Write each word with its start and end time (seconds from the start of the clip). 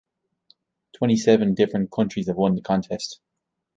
Twenty-seven 0.95 1.53
different 1.53 1.91
countries 1.91 2.25
have 2.25 2.35
won 2.37 2.55
the 2.55 2.61
contest. 2.63 3.19